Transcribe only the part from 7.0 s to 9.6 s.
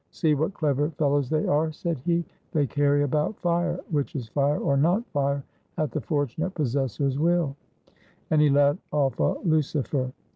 will;" and he let off a